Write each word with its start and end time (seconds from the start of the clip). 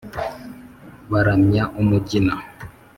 baramya 1.11 1.63
umugina, 1.81 2.33